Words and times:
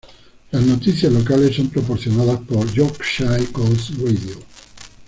Las 0.49 0.63
noticias 0.63 1.13
locales 1.13 1.57
son 1.57 1.69
proporcionadas 1.69 2.39
por 2.39 2.65
Yorkshire 2.73 3.45
Coast 3.51 3.91
Radio 3.99 4.35